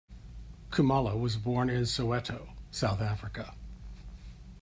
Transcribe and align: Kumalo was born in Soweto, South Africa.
Kumalo 0.71 1.15
was 1.19 1.37
born 1.37 1.69
in 1.69 1.83
Soweto, 1.83 2.55
South 2.71 3.01
Africa. 3.01 3.53